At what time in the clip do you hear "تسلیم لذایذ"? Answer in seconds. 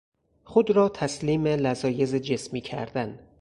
0.89-2.15